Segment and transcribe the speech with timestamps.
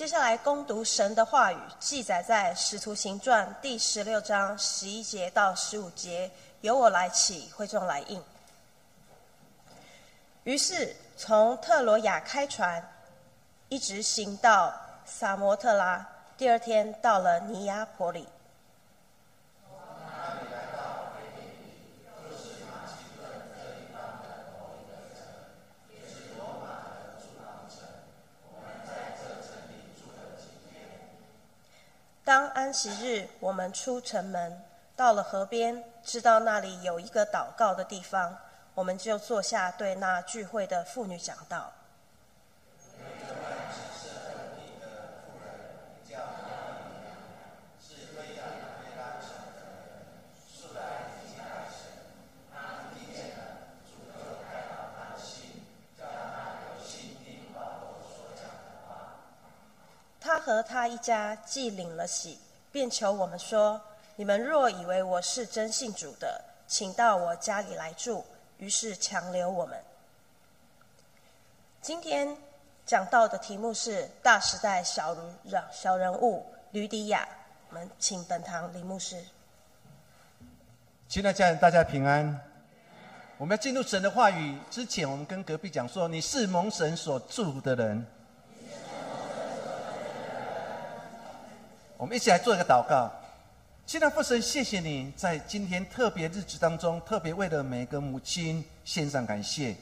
[0.00, 6.30] 接下来攻读神的话语，记载在《使徒行传》第十六章十一节到十五节，
[6.62, 8.24] 由我来起，会众来应。
[10.44, 12.82] 于是从特罗亚开船，
[13.68, 14.74] 一直行到
[15.04, 16.08] 萨摩特拉，
[16.38, 18.26] 第二天到了尼亚坡里。
[32.30, 34.62] 当安息日，我们出城门，
[34.94, 38.38] 到了河边，知道那里有一个祷告的地方，
[38.72, 41.72] 我们就坐下，对那聚会的妇女讲道。
[60.50, 62.36] 和他一家既领了喜，
[62.72, 63.80] 便求我们说
[64.16, 68.24] ：“你们若以为我是真信主的，请到我家里来住。”
[68.58, 69.80] 于是强留我们。
[71.80, 72.36] 今天
[72.84, 77.28] 讲到的题目是大时代小人小人物吕迪亚。
[77.68, 79.24] 我们请本堂李牧师。
[81.08, 82.40] 亲爱的家人，大家平安。
[83.38, 88.04] 我们要进入神的话语之前，我们跟隔壁讲说：“你是蒙神所祝福的人。”
[92.00, 93.12] 我们一起来做一个祷告。
[93.84, 99.76] 亲爱的父神，谢谢你在今天特别日子当中，特别为了每个母亲献上感谢。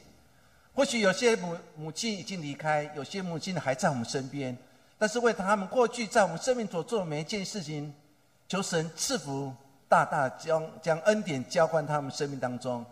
[0.74, 4.58] 或许有些母母亲已经离开，有些母亲还在我们身边，
[4.98, 7.94] 但是为他们过去在我们生命所做的每一件事情，
[8.48, 9.54] 求神赐福，
[9.88, 12.84] 大大将将恩典浇灌他们生命当中。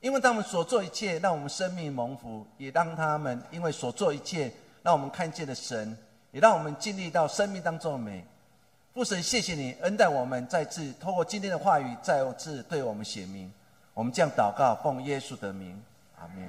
[0.00, 4.52] 因为他们所做一切，让我们生命蒙福，也让他们因为所做一切，
[4.82, 5.96] 让我们看见了神，
[6.32, 8.24] 也让我们经历到生命当中的美。
[8.94, 13.50] 父神，谢谢你恩待我们，再次透过今天的话语，再次对我们显明。
[13.94, 15.82] 我们这样祷告，奉耶稣的名，
[16.18, 16.46] 阿门。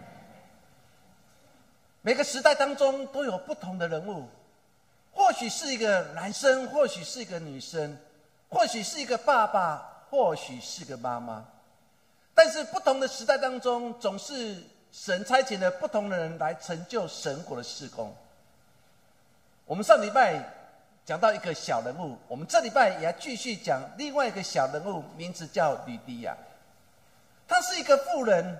[2.02, 4.28] 每个时代当中都有不同的人物，
[5.14, 7.98] 或许是一个男生，或许是一个女生，
[8.50, 11.46] 或许是一个爸爸，或许是个妈妈。
[12.34, 14.62] 但是不同的时代当中，总是
[14.92, 18.14] 神差遣了不同的人来成就神国的事工。
[19.66, 20.44] 我们上礼拜。
[21.06, 26.34] 讲到一个小人物，我们这礼拜也要继续讲另外一个小人物，名字叫吕迪亚。
[27.46, 28.58] 他是一个富人，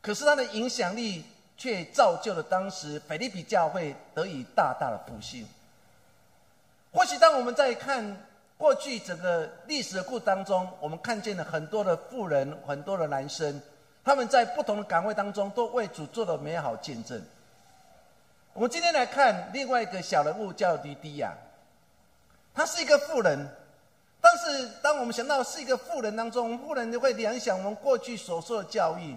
[0.00, 1.24] 可是他的影响力
[1.56, 5.44] 却造就了当时腓利比教会得以大大的复兴。
[6.92, 8.16] 或许当我们在看
[8.56, 13.60] 过去整个历史的故事当中，我们看见了很多的富人，很多的男生，
[14.04, 17.20] 他们在不同的岗位当中都为主做了美好见证。
[18.52, 21.32] 我们今天来看另外一个小人物，叫吕迪亚。
[22.54, 23.48] 他是一个富人，
[24.20, 29.16] 但是当我们想到是一个富人当中，富人就会联想我们过去所受的教育。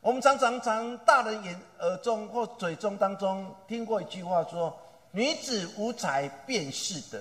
[0.00, 4.78] 我们常常常大人眼耳中或嘴中当中听过一句话说
[5.12, 7.18] ：“女子无才便是德。”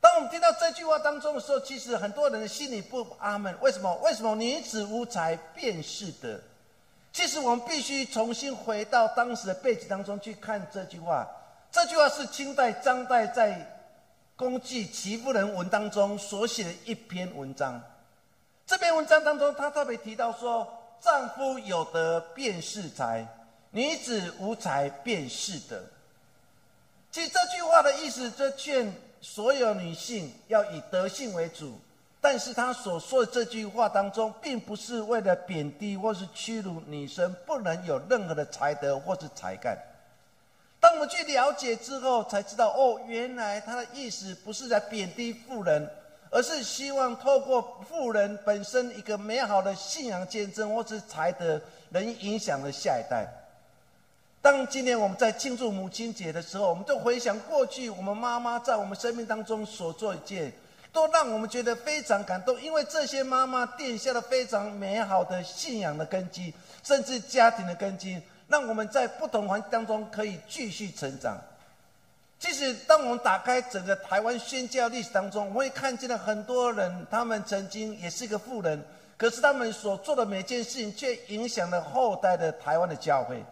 [0.00, 3.52] 当我们听到这句话当中的时候，其实很多人的心里不阿门。
[3.60, 3.92] 为什么？
[3.96, 6.38] 为什么女子无才便是德？
[7.12, 11.26] 其实我们必须重新回到当时的背景当中去看这句话。
[11.72, 13.73] 这句话是清代张岱在。
[14.36, 17.80] 公记齐夫人文当中所写的一篇文章，
[18.66, 20.66] 这篇文章当中，他特别提到说
[21.00, 23.24] ：“丈夫有德便是才，
[23.70, 25.80] 女子无才便是德。”
[27.12, 31.78] 其实这句话的意思，就劝所有女性要以德性为主。
[32.20, 39.78] 但是他所说的这句话当中，并不是为了贬低或是屈辱女生不能有任何的才德或是才干。
[41.06, 45.88] 去了解之后，才知道哦，原来他的意思不是在贬低富人，
[46.30, 51.60] 而是希望透过富人本身一个美好的信仰见证或是才德，
[51.90, 53.26] 能影响了下一代。
[54.42, 60.52] 当今年我们在庆祝母亲节的时候，我们就回想过去我们妈妈在我们生命当中所做一件，
[60.92, 66.52] 都让我们觉得非常感动，因为这些妈妈奠下了非常美好的信仰的根基，
[66.82, 68.20] 甚至家庭的根基。
[68.48, 71.38] 让我们在不同环境当中可以继续成长。
[72.38, 78.84] 其实，当我们打开整个台湾宣教历史当中，我们会看见了很多人，他们曾经也是一个富人，
[79.16, 83.42] 可是他们所做的每件事情却影响了后代的台湾的教会。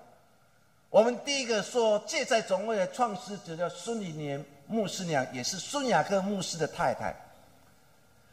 [0.91, 7.15] 我们第一个说，借债总会的创始者叫孙理年牧师娘，也是孙雅各牧师的太太。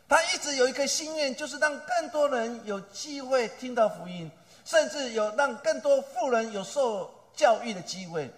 [0.09, 4.29] 她一直有一个心愿，就是让更多人有机会听到福音。
[4.69, 8.30] 甚至有让更多富人有受教育的机会，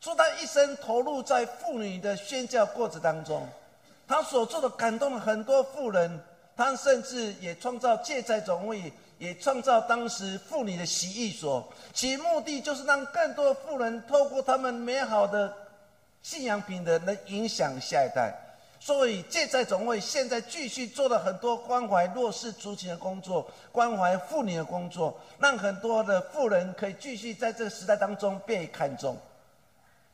[0.00, 3.46] 说他一生投入在妇女的宣教过程当中，
[4.08, 6.18] 他所做的感动了很多富人，
[6.56, 15.54] 他甚至也创造借债总会，也创造当时妇女的洗浴所，其目的就是让更多富人透过他们美好的
[16.22, 18.32] 信仰品德，能影响下一代。
[18.84, 29.16] 所以借债总会现在继续做了很多关怀弱势族群的工作，关怀妇女的工作，让很多的富人可以继续在这个时代当中被看重。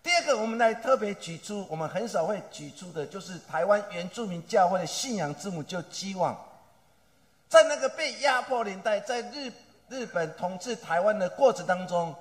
[0.04, 6.38] 第二个，我们来特别举出，我们很少会举出的，就是台湾原住民教会的信仰之母，就基望。
[7.48, 9.52] 在那个被压迫年代，在日
[9.88, 12.14] 日本统治台湾的过程当中，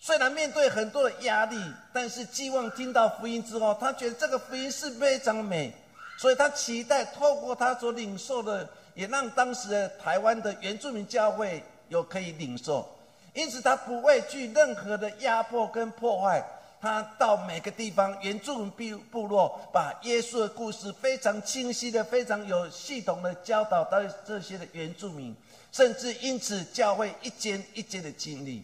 [0.00, 1.56] 虽然面对很多的压力，
[1.92, 5.72] 但是基望听到福音之后，他觉得这个福音是非常美，
[6.16, 12.88] 所以他期待透过他所领受的，也让当时的台湾的原住民教会有可以领受，
[13.34, 16.42] 因此他不畏惧任何的压迫跟破坏。
[16.80, 25.34] 他到每个地方，原住民部落，把耶稣的故事非常清晰的、非常有系统的教导到这些的原住民，
[25.72, 28.62] 甚至因此教会一间一间的经历。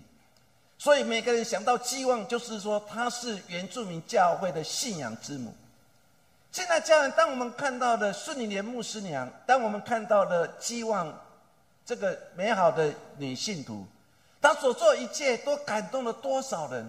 [0.85, 5.51] 所以每个人想到寄望，就是说他是原住民教会的信仰之母。
[6.53, 11.11] 现在家人，当我们看到的顺利莲牧师娘，当我们看到的寄望
[11.87, 13.87] 这个美好的女信徒，
[14.43, 16.87] 她所做一切都感动了多少人？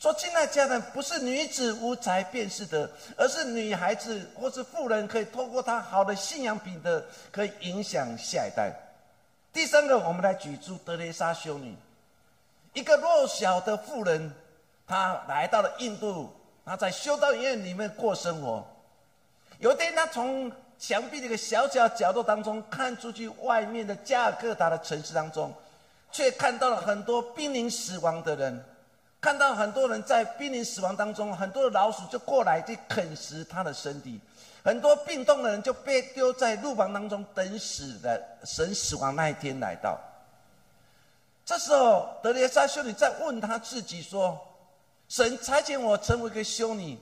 [0.00, 7.00] 说，现在家人，不是女子无才便是德，而是女孩子或是妇人可以透过她好的信仰品德，
[7.30, 8.72] 可以影响下一代。
[9.52, 11.76] 第三个，我们来举出德蕾莎修女，
[12.84, 14.30] 一个弱小的妇人，
[14.86, 16.30] 她来到了印度，
[16.66, 18.62] 她在修道院里面过生活。
[19.58, 25.50] 有一天，她从墙壁的一个小小角落当中看出去，外面的加尔各答的城市当中，
[26.12, 28.62] 却看到了很多濒临死亡的人。
[29.18, 34.20] 看到很多人在濒临死亡当中，很多的老鼠就过来去啃食他的身体，
[34.62, 39.98] 很多病痛的人就被丢在路旁当中等死的，神死亡那一天来到。
[41.44, 44.40] 这时候，德列莎修女在问他自己说
[45.08, 46.98] ：“神差遣我成为一个修女，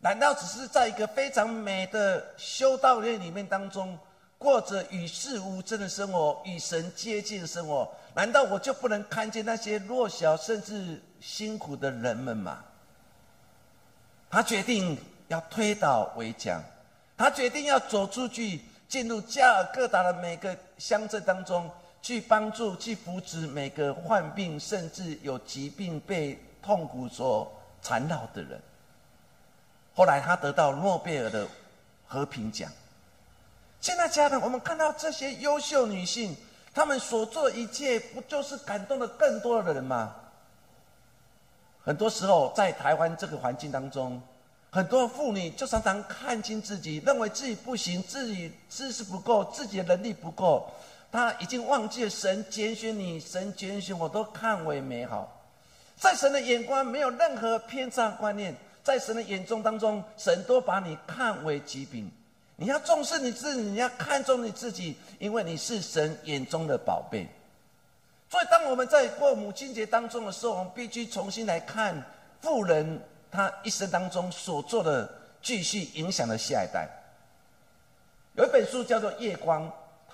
[0.00, 3.98] 难道只是在一个非常美的修道院里面当中，
[4.38, 7.90] 过着与世无争的生活，与神接近的生活？
[8.14, 12.62] 难道我就不能看见那些弱小甚至？”辛苦的人们吗，
[14.28, 14.94] 他决定
[15.28, 16.62] 要推倒围墙，
[17.16, 21.70] 他决定要走出去，进入加尔各答的每个乡镇当中，
[22.04, 28.60] 去帮助、去扶持每个患病甚至有疾病、被痛苦所缠绕的人。
[29.94, 31.48] 后来，他得到诺贝尔的
[32.06, 32.70] 和平奖。
[33.80, 36.36] 现在，家人，我们看到这些优秀女性，
[36.74, 40.14] 她们所做的一切，不就是感动了更多的人吗？
[41.82, 44.20] 很多时候，在台湾这个环境当中，
[44.70, 50.70] 很多妇女就常常看清自己，认为自己不行，自己知识不够，自己的能力不够，
[51.14, 55.46] 他已经忘记了神拣选你，神拣选我都看为美好，
[55.96, 58.52] 在神的眼光没有任何偏差观念，
[58.82, 62.10] 在神的眼中当中，神都把你看为极品。
[62.56, 67.28] 你要重视你自己，你要看重你自己，因为你是神眼中的宝贝。
[68.28, 71.94] 所以，当我们在过母亲节当中的时候，我们必须重新来看
[72.40, 75.08] 富人他一生当中所做的，
[75.40, 76.88] 继续影响了下一代。
[78.34, 79.62] 有一本书叫做《夜光》，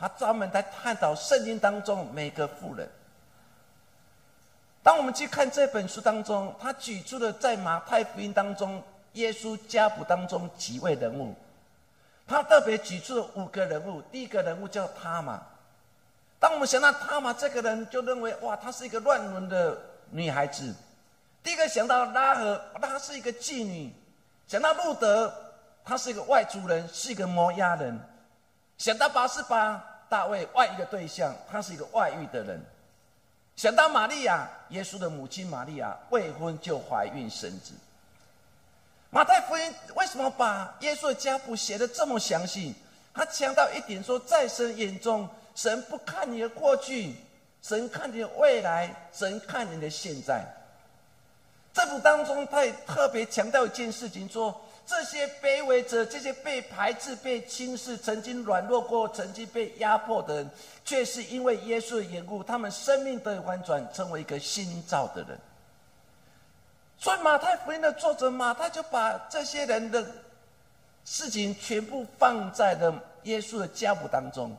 [0.00, 2.88] 他专门在探讨圣经当中每个妇人。
[4.82, 11.34] 当我们去看这本书当中，他举出了在马太福音当中耶稣家谱当中几位人物，
[12.26, 14.00] 他特别举出了五个人物。
[14.10, 15.38] 第一个人物叫他玛。
[16.38, 19.76] 当我们想到他玛这个人，就认为哇，她是一个乱伦的
[20.08, 20.74] 女孩子。
[21.42, 23.90] 第一个想到拉合，她是一个妓女；
[24.46, 25.30] 想到路德，
[25.84, 27.94] 他是一个外族人，是一个摩押人；
[28.78, 32.58] 想到巴斯巴大卫外遇的对象，他是一个外遇的人；
[33.56, 37.72] 想到玛利亚，耶稣的母亲玛利亚未婚就怀孕生子。
[39.08, 42.74] 马太福音为什么把耶稣的家谱写的这么详细？
[43.14, 45.28] 他强调一点说，在神眼中。
[45.52, 47.14] 神不看你的过去，
[47.60, 50.42] 神看你的未来，神看你的现在。
[51.74, 54.58] 这部当中，他也特别强调一件事情：说
[54.90, 60.50] 这些卑微者，这些被排斥、被轻视、曾经软弱过、曾经被压迫的人，
[60.84, 65.38] 却是因为耶稣的缘故，他们生命得以翻转，成为一个新造的人。
[66.98, 70.04] 所以，马太福音的作者马太就把这些人的
[71.04, 72.92] 事情全部放在了
[73.22, 74.50] 耶稣的家谱当中。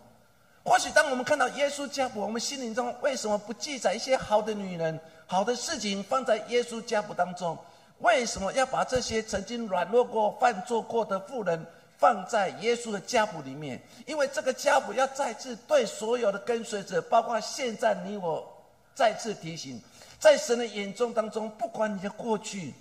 [0.63, 4.97] 或许当我们看到耶稣家谱，我们心灵中为什么不记载一些好的女人、
[5.27, 7.57] 好的事情放在耶稣家谱当中？
[8.01, 11.65] 为什么要把这些曾经软弱过、犯错过的妇人
[11.98, 13.79] 放在耶稣的家谱里面？
[14.08, 18.51] 因为这个家谱要再次对所有的跟随者，包括现在你我，
[18.96, 19.79] 再次提醒，
[20.20, 22.74] 在神的眼中当中，不管你的过去，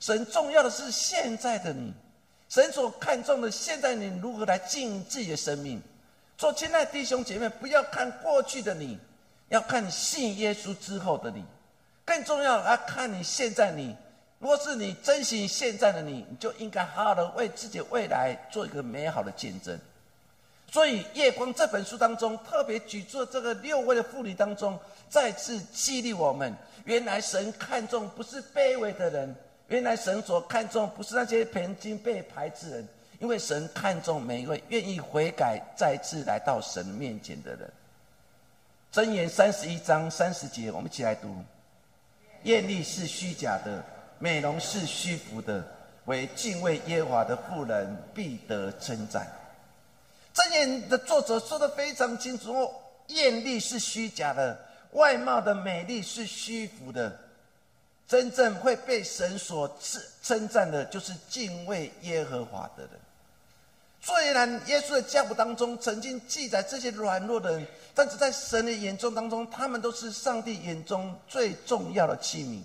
[0.00, 1.94] 神重要的是现在的你，
[2.48, 5.80] 神所看重的现在你如何来经营自己的生命。
[6.36, 8.98] 做亲爱的弟兄姐妹，不要看过去的你，
[9.50, 11.44] 要看信耶稣之后的你，
[12.04, 13.96] 更重要要看你现在你。
[14.46, 19.76] 如果是你珍惜现在的你，你就应该好好的为自己未来做一个美好的见证。
[20.70, 24.78] 所以《夜光》这本书当中特别举出这个六位的妇女当中，
[25.10, 29.34] 再次激励我们：原来神看重不是卑微的人，
[29.66, 32.88] 原来神所看重不是那些曾经被排斥人，
[33.18, 37.68] 因为神看重每一位愿意悔改、再次来到神面前的人。
[38.92, 41.34] 箴言三十一章三十节，我们一起来读：
[42.44, 43.84] 艳丽是虚假的。
[44.18, 45.64] 美容是虚浮的，
[46.06, 49.26] 为敬畏耶和华的妇人必得称赞。
[50.34, 52.70] 箴言的作者说的非常清楚：
[53.08, 54.58] 艳丽是虚假的，
[54.92, 57.18] 外貌的美丽是虚浮的。
[58.08, 62.90] 真正会被神所称称赞的，就是敬畏耶和华的人。
[64.00, 72.62] 虽然耶稣的家谱当中曾经记载这些软弱的人，但是在神的眼中当中，他们都是上帝眼中最重要的器皿。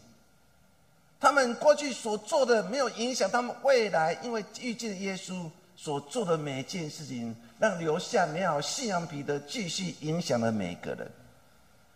[1.22, 11.08] 他们过去所做的没有影响他们未来，因为遇见耶稣所做的每一件事情，让留下美好信仰彼得继续影响了每个人。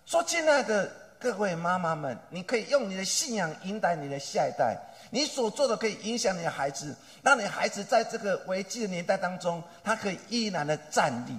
[0.05, 4.77] 说，亲爱的各位妈妈们，你可以用你的信仰引导你的下一代，
[5.09, 11.35] 你所做的可以影响你的孩子，让你孩子在这个危机的年代当中，他可以依然的站立。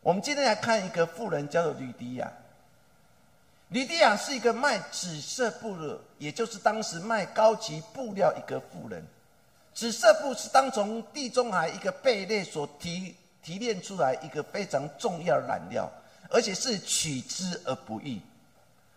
[0.00, 2.32] 我们今天来看一个富人，叫做吕迪亚。
[3.70, 9.04] 吕迪亚是一个卖紫色布的，也就是当时卖高级布料一个富人。
[9.72, 15.88] 紫色布是当从地中海一个贝类所提提炼出来一个非常重要的染料，
[16.28, 18.20] 而且是取之而不易。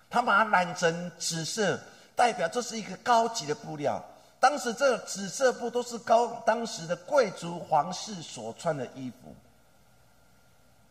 [0.09, 1.79] 他把它染成紫色，
[2.15, 4.03] 代表这是一个高级的布料。
[4.39, 9.35] 当时这紫色布都是高当时的贵族皇室所穿的衣服。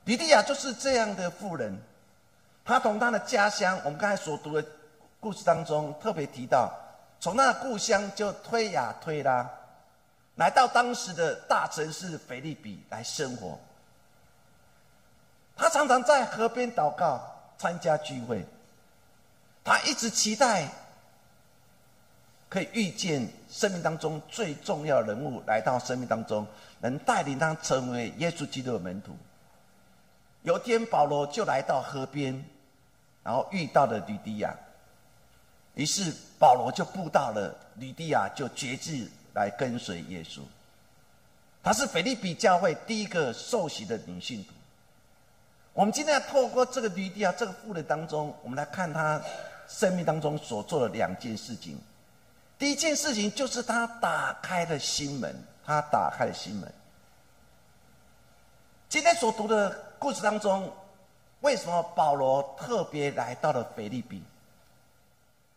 [0.05, 1.77] 吕迪亚就是这样的富人。
[2.65, 4.65] 他从他的家乡，我们刚才所读的
[5.19, 6.73] 故事当中特别提到，
[7.19, 9.51] 从他的故乡就推雅推拉，
[10.37, 13.59] 来到当时的大城市腓利比来生活。
[15.57, 17.21] 他常常在河边祷告、
[17.59, 18.45] 参加聚会。
[19.65, 20.69] 他一直期待
[22.49, 26.47] 可以遇见生命当中最重要的人物来到生命当中，
[26.81, 29.17] 能带领他成为耶稣基督的门徒。
[30.43, 32.45] 有天，保罗就来到河边。
[33.25, 34.53] 然后遇到了吕迪亚，
[35.75, 40.41] 于是保罗就布道了，吕迪亚就决志来跟随耶稣。
[41.63, 44.51] 她是腓利比教会第一个受洗的女信徒。
[45.73, 49.23] 我们今天要透过这个吕迪亚这个妇人当中，我们来看她
[49.69, 51.79] 生命当中所做的两件事情。
[52.59, 55.33] 第一件事情就是她打开了心门，
[55.65, 56.73] 她打开了心门。
[58.89, 60.69] 今天所读的故事当中。
[61.43, 64.23] 为什么保罗特别来到了腓利比？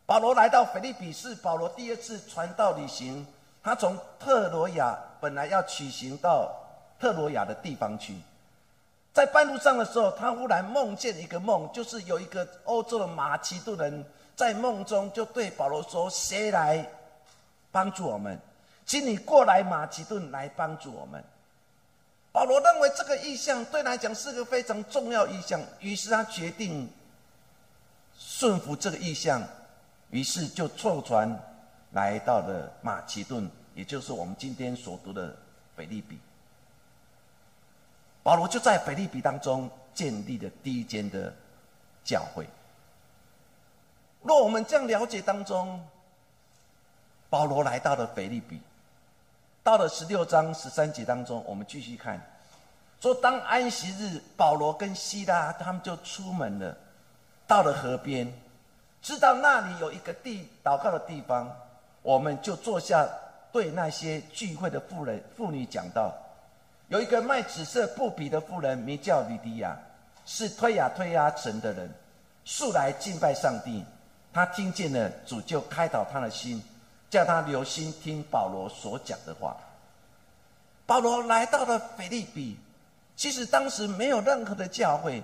[0.04, 3.26] 保罗来到腓利比是保罗第二次传道旅行。
[3.62, 6.54] 他从特罗亚本来要取行到
[7.00, 8.16] 特罗亚的地方去，
[9.12, 14.04] 在半路上的时候，他忽然梦见一个梦，就是有一个欧洲的马其顿人
[14.36, 16.88] 在梦中就对保罗说：“谁来
[17.72, 18.38] 帮助我们？
[18.84, 21.22] 请你过来马其顿来帮助我们。”
[22.36, 26.86] 保罗认为这个意象对来讲是个非常重要意象，于是他决定
[28.14, 29.42] 顺服这个意象，
[30.10, 31.34] 于是就坐船
[31.92, 35.34] 来到了马其顿，也就是我们今天所读的
[35.74, 36.18] 腓利比。
[38.22, 41.34] 保罗就在腓利比当中建立了第一间的
[42.04, 42.46] 教会。
[44.20, 45.82] 若我们这样了解当中，
[47.30, 48.60] 保罗来到了腓利比。
[49.66, 52.24] 到了十六章十三节当中，我们继续看，
[53.00, 56.72] 说当安息日，保罗跟希拉他们就出门了，
[57.48, 58.32] 到了河边，
[59.02, 61.52] 知道那里有一个地祷告的地方，
[62.02, 63.08] 我们就坐下，
[63.50, 66.14] 对那些聚会的妇人妇女讲道。
[66.86, 69.76] 有一个卖紫色布匹的妇人，名叫吕迪亚，
[70.24, 71.92] 是推雅推亚城的人，
[72.44, 73.84] 素来敬拜上帝。
[74.32, 76.62] 他听见了主，就开导他的心。
[77.16, 79.56] 叫他留心听保罗所讲的话。
[80.84, 82.58] 保罗来到了腓利比，
[83.16, 85.22] 其实当时没有任何的教会，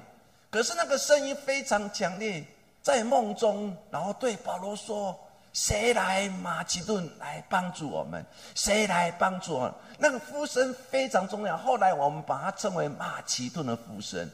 [0.50, 2.42] 可是那个声音非常强烈，
[2.80, 5.14] 在梦中，然后对保罗说
[5.52, 8.24] ：“谁来马其顿来帮助我们？
[8.54, 9.74] 谁来帮助我们？
[9.98, 11.58] 那个呼声非常重要。
[11.58, 14.26] 后来我们把它称为马其顿的呼声。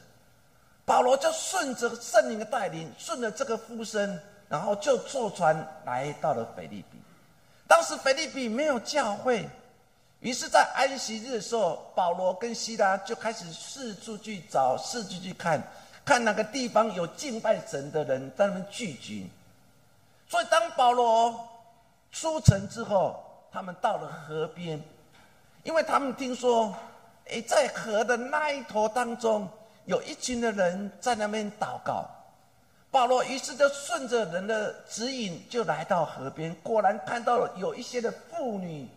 [0.84, 4.16] 保罗就顺着圣灵的带领，顺着这个呼声，
[4.48, 6.98] 然后就坐船来到了腓利比。
[7.68, 9.48] 当时腓利比没有教会，
[10.20, 15.62] 于是，在安息日的时候，保罗跟希拉就开始四处去找，四处去看，
[16.04, 19.30] 看哪个地方有敬拜神的人在那边聚集。
[20.28, 21.48] 所以，当保罗
[22.10, 23.22] 出城之后，
[23.52, 24.82] 他们到了河边，
[25.62, 26.74] 因为他们听说，
[27.30, 29.46] 哎，在河的那一头当中，
[29.84, 32.08] 有一群的人在那边祷告。
[32.90, 38.88] 保罗于是就顺着人的指引，就来到河边，果然看到了有一些的妇女，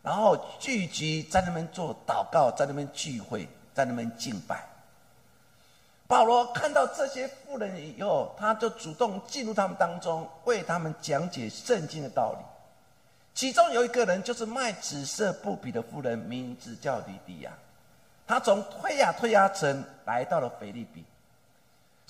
[0.00, 4.64] 然后聚集在那边做祷告，在那边聚会，在那边敬拜。
[6.06, 12.44] 保罗看到这些妇人以后，他就主动进入他们当中，为他们讲解圣经的道理。
[13.34, 17.50] 其中有一个人就是卖紫色布匹的妇人，名字叫吕迪亚。
[18.26, 21.04] 他从推亚推亚城来到了腓利比。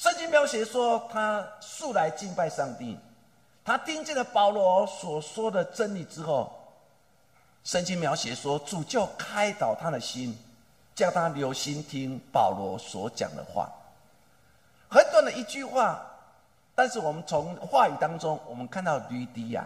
[0.03, 2.99] 圣经描写说，他素来敬拜上帝。
[3.65, 6.53] 他听见了保罗所说的真理之后，
[7.63, 10.37] 圣经描写说，主就开导他的心，
[10.93, 13.71] 叫他留心听保罗所讲的话。
[14.89, 16.05] 很短的一句话，
[16.75, 19.65] 但是我们从话语当中，我们看到吕迪亚。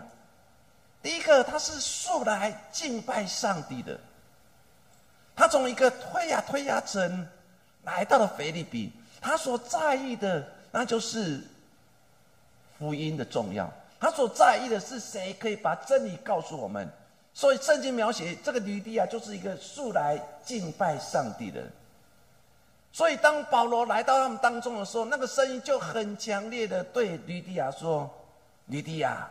[1.02, 3.98] 第一个，他是素来敬拜上帝的。
[5.34, 7.26] 他从一个推呀推呀城
[7.84, 11.40] 来到了菲律比，他所在意的那就是
[12.78, 13.72] 福音的重要。
[13.98, 16.88] 他所在意的是谁可以把真理告诉我们。
[17.32, 21.62] 所以圣经描写这个吕迪亚就是一个素来敬拜上帝的。
[22.92, 28.10] 所以，当保罗来到他们当中的时候，那个声音就很强烈的对吕迪亚说
[28.68, 29.28] ：“吕迪亚，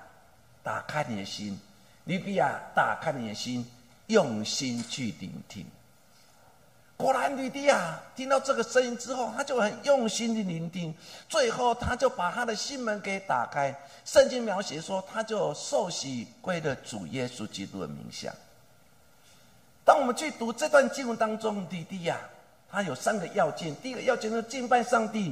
[0.62, 1.60] 打开你的心，
[2.04, 3.66] 吕迪亚，打开你的心，
[4.06, 5.66] 用心去聆听。”
[6.98, 10.96] 果然，吕迪亚听到这个声音之后，他就很用心的聆听，
[11.28, 13.76] 最后他就把他的心门给打开。
[14.06, 18.34] 圣经描写说，他就受洗归了主耶稣基督的名下。
[19.84, 22.18] 当我们去读这段经文当中，吕迪亚。
[22.68, 25.32] 他有三个要件：第一个要件是敬拜上帝；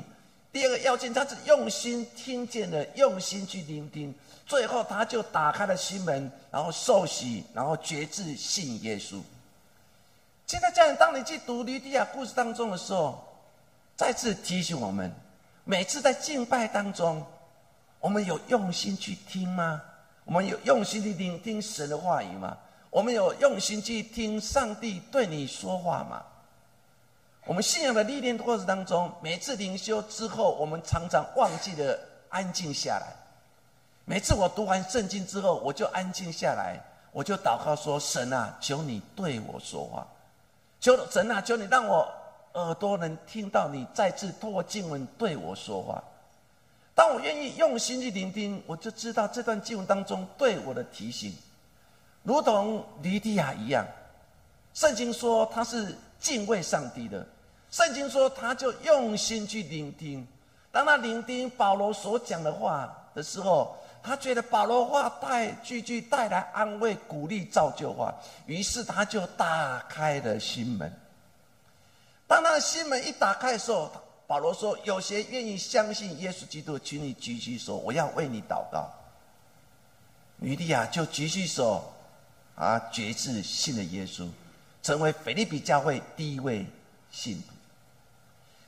[0.51, 4.13] 第二个要件，他是用心听见了，用心去聆听；
[4.45, 9.19] 最后，他就打开了心门，然后受洗，然后决志信耶稣。
[10.53, 13.27] 现在，这样，当你去读吕迪亚故事当中的时候，
[13.95, 15.11] 再次提醒我们：
[15.63, 17.25] 每次在敬拜当中，
[17.99, 19.81] 我们有用心去听吗？
[20.25, 22.55] 我们有用心去聆听神的话语吗？
[22.91, 26.21] 我们有用心去听上帝对你说话吗？
[27.47, 33.07] 我们信仰的历练过程当中，每次灵修之后，我们常常忘记了安静下来。
[34.05, 36.79] 每次我读完圣经之后，我就安静下来，
[37.11, 40.05] 我就祷告说：“神啊，求你对我说话，
[40.83, 42.05] 求神啊，求你让我
[42.55, 46.03] 耳朵能听到你再次透过经文对我说话。
[46.93, 51.33] 当我愿意用心去聆听，我就知道这段经文当中对我的提醒，
[52.23, 53.87] 如同尼迪亚一样。
[54.73, 57.25] 圣经说他是敬畏上帝的。”
[57.71, 60.27] 圣经说，他就用心去聆听。
[60.69, 68.13] 当他聆听保罗所讲的话的时候，他觉得保罗话带句句带来安慰、鼓励、造就话，
[68.45, 70.91] 于是他就打开了心门。
[72.27, 73.89] 当他的心门一打开的时候，
[74.27, 78.91] 保罗说：“有些愿意相信耶稣基督，请你举起手，我要为你祷告。”
[80.39, 81.93] 吕利亚就举起手，
[82.55, 84.27] 啊，决志信了耶稣，
[84.81, 86.65] 成为腓利比教会第一位
[87.11, 87.53] 信徒。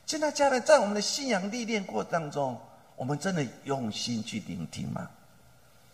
[0.06, 2.58] 现在家人在我们的信仰历练过程当中，
[2.94, 5.10] 我们真的用心去聆听吗？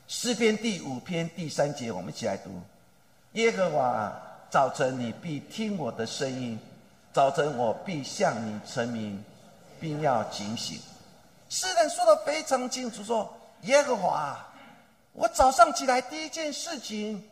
[0.08, 2.50] 诗篇第五篇第三节，我们一起来读：
[3.32, 4.12] 耶和华，
[4.50, 6.58] 早晨你必听我的声音，
[7.12, 9.22] 早晨我必向你成名，
[9.80, 10.78] 并要警醒。
[11.48, 14.38] 诗人说的非常清楚，说耶和华，
[15.12, 17.22] 我早上起来第一件事情，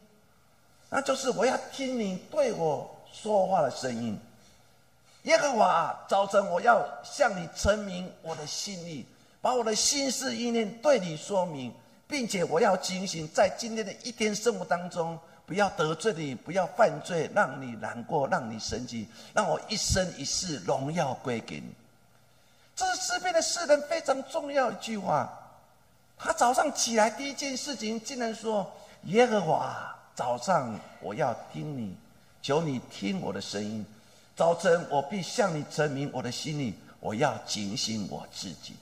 [0.89, 4.19] 那就是我要听你对我说话的声音。
[5.25, 9.05] 耶和华，早晨我要向你陈明我的心意，
[9.43, 11.71] 把我的心思意念对你说明，
[12.11, 21.73] 并且我要警醒，在今天的一天生活当中，不要得罪你，不要犯罪，让你难过，让你生气，让我一生一世荣耀归给你。
[22.75, 25.31] 这是诗篇的诗人非常重要一句话。
[26.19, 28.71] 他早上起来第一件事情，竟然说
[29.05, 31.97] ：“耶和华，早上我要听你，
[32.43, 33.87] 求你听我的声音。”
[34.37, 38.75] 早晨，我必向你证明我的心里，我要警醒我自己。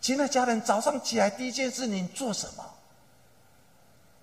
[0.00, 2.64] 亲爱家人，早上起来第一件事，你做什么？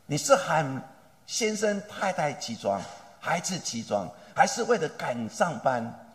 [0.05, 0.81] 你是喊
[1.27, 2.81] 先生太太起床，
[3.19, 6.07] 孩子起床，还是为了赶上班？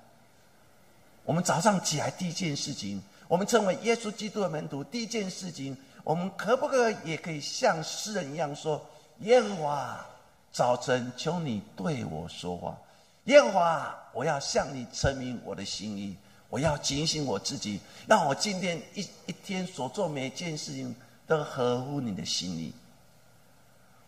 [1.24, 8.84] 我们早上起来第一件事情，我们成为耶稣基督的门徒，第一件事情，我们可不可以也可以像诗人一样说
[9.20, 10.06] ：“耶和华，
[10.50, 12.76] 早晨求你对我说话。
[13.24, 16.16] 耶和华，我要向你陈明我的心意，
[16.50, 20.94] 我要警醒我自己，让我今天一一天所做每件事情
[21.26, 22.74] 都合乎你的心意。”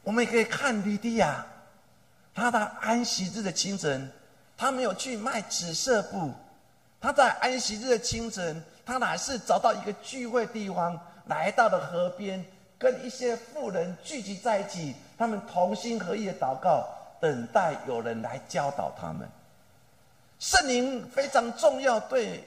[0.05, 1.47] 我们也可以看吕迪亚，
[2.35, 4.11] 他的安息日的清晨，
[4.57, 6.33] 他没有去卖紫色布。
[7.01, 12.45] 他在安息日的清晨，他乃是找到一个聚会地方，来到了河边，
[12.79, 16.85] 跟一些富人聚集在一起，他们同心合意的祷告，
[17.21, 19.29] 等待有人来教导他们。
[20.43, 22.43] 圣灵非常重要，对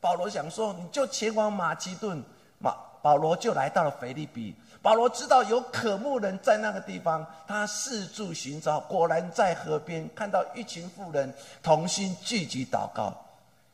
[0.00, 2.22] 保罗讲说：“你就前往马其顿。”
[2.62, 4.54] 马保罗就来到了腓利比。
[4.80, 13.12] 保罗知道有渴慕人在那个地方，他四处寻找，果然在河边看到一群妇人同心聚集祷告。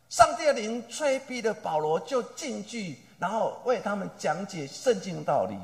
[0.09, 5.55] 上帝的灵催逼的保罗就进去，然后为他们讲解圣经道理。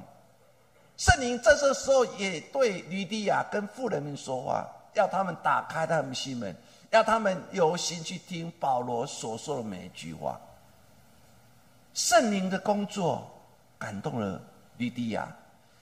[0.99, 6.55] 圣灵在这时候也对吕迪亚跟妇人们说话，要他们打开他们心门，
[6.93, 10.39] 要他们有心去听保罗所说的每一句话。
[11.95, 13.29] 圣灵的工作
[13.79, 14.41] 感动了
[14.77, 15.27] 吕迪亚，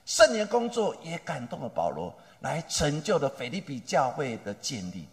[0.07, 5.09] 圣灵的工作也感动了保罗，来成就了腓利比教会的建立。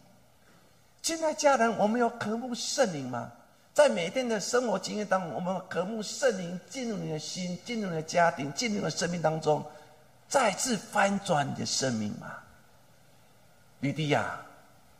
[1.01, 3.31] 现在家人，我们有渴慕圣灵吗？
[3.73, 9.65] 在每天的生活经验当中，我们渴慕圣灵进入你的心，进入你的家庭，进入你的生命当中，
[10.27, 12.33] 再次翻转你的生命吗？
[13.79, 14.39] 吕迪亚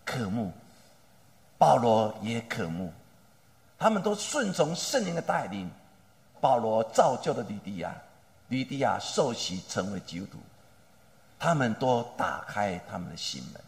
[0.06, 0.52] 渴慕，
[1.58, 2.94] 保罗也渴慕，
[3.78, 5.70] 他们都顺从圣灵的带领。
[6.40, 7.96] 保罗造就了吕迪亚，
[8.50, 10.38] 吕迪亚受洗成为基督徒，
[11.40, 13.62] 他们都打开他们的心门。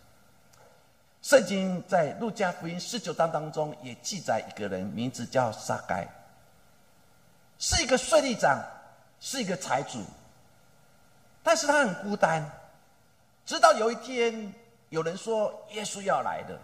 [1.23, 6.07] 圣经在路加福音十九章当中也记载一个人，名字叫撒该，
[7.57, 8.63] 是一个税吏长，
[9.19, 10.03] 是一个财主，
[11.41, 12.47] 但是他很孤单。
[13.47, 14.53] 直到有一天，
[14.89, 16.59] 有人说耶稣要来了，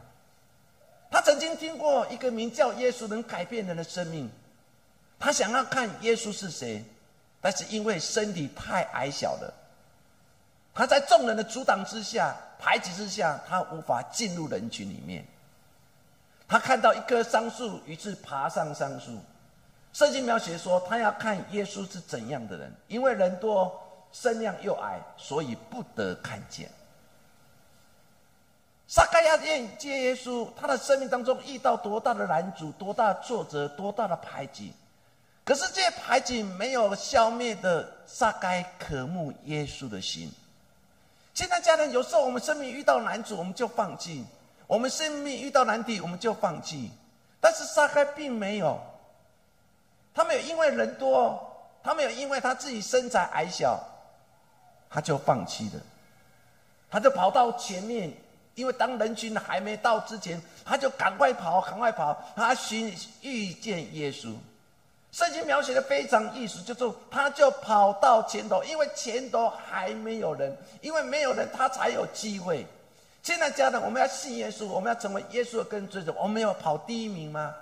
[1.15, 4.29] 他曾经听过一个名叫耶稣能改变人的生命，
[5.17, 6.83] 他想要看耶稣是谁，
[7.39, 9.53] 但是因为身体太矮小了，
[10.73, 12.35] 他在众人的阻挡之下。
[12.59, 15.25] 排挤之下，他无法进入人群里面。
[16.49, 19.17] 他看到一棵桑树，于是爬上桑树。
[19.93, 23.71] 圣经描写说，他要看耶稣是怎样的人，因为人多，
[24.11, 26.69] 身量又矮，所以不得看见。
[28.87, 34.71] 撒该亚见接耶稣，他的生命当中遇到多大的难阻，多大的挫折，多大的排挤。
[35.43, 40.31] 可是这些排挤没有消灭的撒该渴慕耶稣的心。
[41.33, 44.23] 现在家人有时候我们生命遇到难处，我们就放弃；
[44.67, 46.91] 我们生命遇到难题，我们就放弃。
[47.41, 48.79] 但是撒开并没有，
[50.13, 51.39] 他没有因为人多，
[51.83, 53.83] 他没有因为他自己身材矮小，
[54.89, 55.81] 他就放弃了。
[56.89, 58.11] 他就跑到前面，
[58.55, 64.33] 因为当人群还没到之前，他就赶快跑，赶快跑，他寻遇见耶稣。
[65.11, 72.65] 圣经描写的非常意思，就是他就跑到前头，因为前头还没有人，因为没有人，他才有机会。
[73.23, 77.55] 现在家人，我们要信耶稣，我们要成为耶稣的跟随者，我们要跑第一名吗？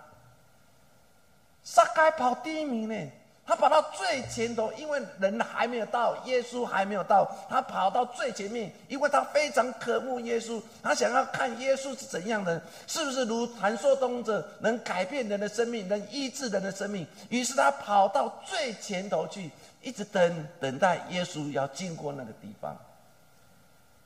[1.64, 3.12] 撒该跑第一名呢？
[3.46, 17.06] 他跑到最前头，因为人还没有到，耶稣还没有到，他跑到最前面，因为他非常渴慕耶稣，他想要看耶稣是怎样的，是不是如传说中的能改变人的生命，能医治人的生命？
[17.28, 19.52] 于是他跑到最前头去，
[19.82, 22.74] 一直等等待耶稣要经过那个地方。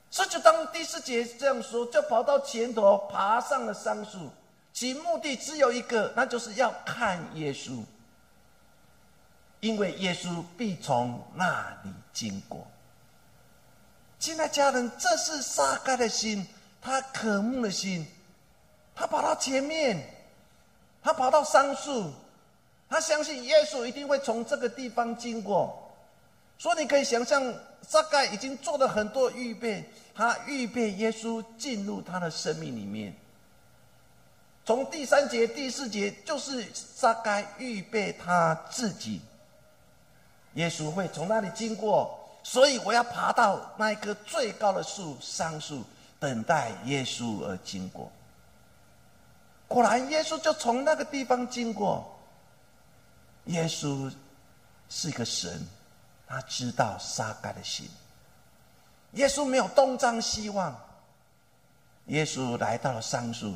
[0.09, 4.31] 这就当第四节这样说，就跑到前头，爬上了桑树，
[4.73, 7.83] 其目的只有一个，那就是要看耶稣。
[9.59, 12.67] 因为耶稣必从那里经过。
[14.19, 16.45] 亲爱家人，这是撒该的心，
[16.81, 18.05] 他渴慕的心，
[18.95, 20.03] 他跑到前面，
[21.03, 22.11] 他跑到桑树，
[22.89, 25.83] 他相信耶稣一定会从这个地方经过。
[26.57, 33.15] 所以你可以想象，撒该已经做了很多预备，他预备耶稣进入他的生命里面。
[34.65, 39.21] 从第三节、第四节，就是撒该预备他自己。
[40.57, 45.83] 耶稣会从那里经过，所以我要爬到那一棵最高的树——桑树，
[46.19, 48.11] 等待耶稣而经过。
[49.67, 52.11] 果然，耶稣就从那个地方经过。
[53.45, 54.11] 耶稣
[54.89, 55.63] 是一个神，
[56.27, 57.87] 他知道撒该的心。
[59.11, 60.75] 耶稣没有东张西望。
[62.07, 63.53] 耶稣来到了桑树，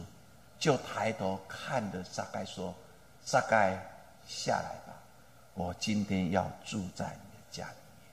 [0.59, 2.75] 就抬头看着撒该说
[3.25, 3.75] ：“撒该，
[4.27, 4.90] 下来吧，
[5.53, 8.11] 我今天要住在你的家里面。”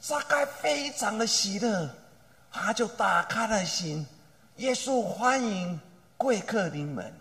[0.00, 1.88] 撒该非常的喜乐，
[2.50, 4.06] 他就打开了心。
[4.56, 5.80] 耶稣欢迎
[6.16, 7.12] 贵客临门。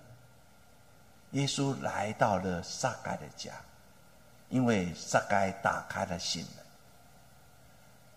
[1.31, 3.51] 耶稣来到了撒该的家，
[4.49, 6.65] 因为撒该打开了心门。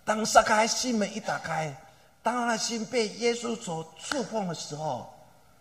[0.05, 1.75] 当撒该心门一打开，
[2.23, 5.13] 当他的心被耶稣所触碰的时候，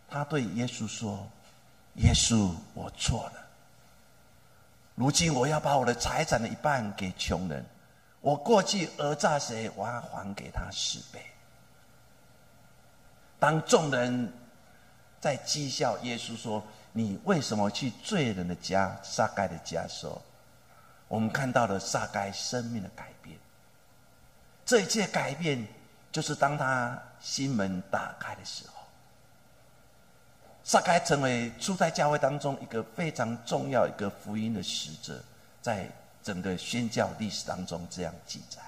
[0.10, 1.28] 他对耶稣说
[1.96, 3.49] ：“耶稣，我错了。
[5.00, 7.66] 如今我要把我的财产的一半给穷人。
[8.20, 11.26] 我过去讹诈谁，我要还给他十倍。”
[13.40, 14.30] 当众人
[15.22, 20.22] 在讥笑耶稣说：“你为什么去罪人的家撒该的家？”时候，
[21.08, 23.38] 我们看到了撒该生命的改变。
[24.66, 25.66] 这一切改变。
[26.12, 28.79] 就是当他心门打开的时候，
[30.70, 35.20] 撒该成为初代教会当中一个非常重要一个福音的使者，
[35.64, 35.90] 在
[36.22, 38.62] 整个宣教历史当中这样记载。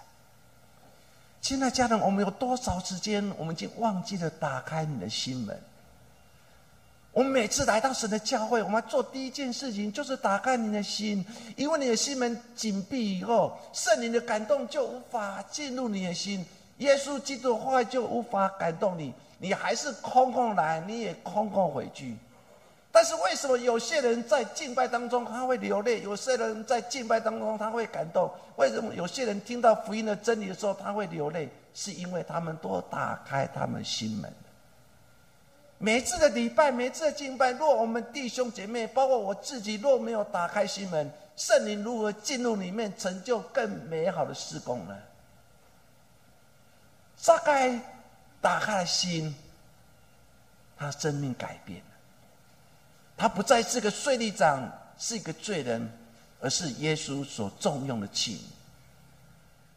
[1.41, 5.61] 亲爱家人，我们有多少时间，我们已经忘记了打开你的心门？
[7.11, 11.23] 我们每次来到神的教会，我们做第一件事情就是打开你的心，
[11.55, 16.43] 因为你的心门紧闭以后，圣灵的感动就无法进入你的心。
[16.79, 22.15] 耶稣基督的话就无法感动你，你还是空空来，你也空空回去。
[22.91, 28.29] 但是为什么有些人在敬拜当中他会流泪，有些人在敬拜当中他会感动？
[28.57, 31.49] 为什么有些人听到福音的真理的时候他会流泪？
[31.73, 34.31] 是因为他们都打开他们心门
[35.79, 44.95] 每次的礼拜，每次的敬拜，若我们弟兄姐妹，包括我自己，若没有打开心门，圣灵如何进入里面，成就更美好的施工呢？
[47.15, 47.79] 撒开
[48.41, 49.33] 打开了心，
[50.77, 51.85] 他的生命改变了。
[53.15, 55.89] 他不再是个税吏长，是一个罪人，
[56.39, 58.41] 而是耶稣所重用的器皿。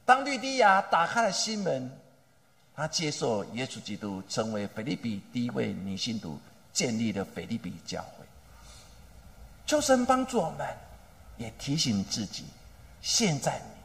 [0.06, 1.90] 当律迪亚打开了心门，
[2.74, 6.38] 他接受耶稣基督，成为腓利比第一位女信徒，
[6.72, 8.24] 建立了腓利比教会。
[9.66, 10.66] 求神帮助我们，
[11.36, 12.44] 也提醒自己：
[13.02, 13.80] 现在你，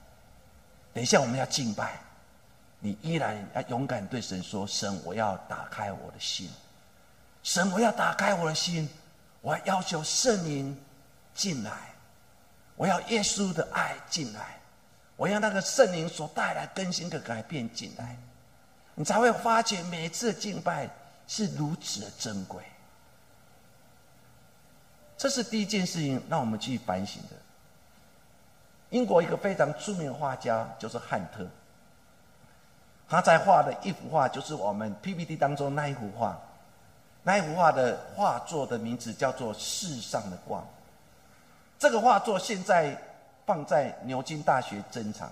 [0.94, 2.00] 等一下我们要敬拜。
[2.82, 6.50] 你依然要勇敢对神说：“神，我要打开我的心。
[7.44, 8.90] 神，我要打开我的心。
[9.42, 10.78] 我要要求圣灵
[11.34, 11.72] 进来。
[12.78, 14.58] 我要耶稣的爱进来。
[15.18, 18.16] 我要那个圣灵所带来更新的改变进来。
[18.96, 20.90] 你才会发觉每一次敬拜
[21.28, 22.64] 是如此的珍贵。
[25.18, 27.36] 这是第一件事情，让我们去反省的。
[28.92, 31.46] 英国一个非常著名的画家就是汉特。”
[33.10, 36.40] 他在画的一幅画，就是我们 PPT 当中那一幅画。
[37.24, 40.62] 那一幅画的画作的名字叫做《世上的光》。
[41.80, 42.96] 这个画作现在
[43.46, 45.30] 放在牛津大学珍藏。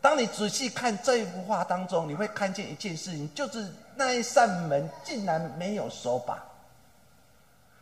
[0.00, 6.42] 当你仔细看这一幅画当中，你会看见一件事情，就是那一扇门竟然没有手把。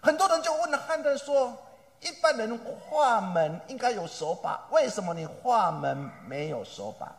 [0.00, 1.56] 很多人就问了汉德说
[2.00, 7.10] ：“一般人画门应该有手把，为什么你画门没有手把？”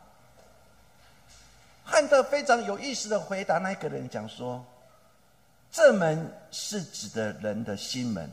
[1.85, 4.65] 汉特非常有意思的回答那个人讲说
[5.71, 8.27] ：“这门是指的人的心门，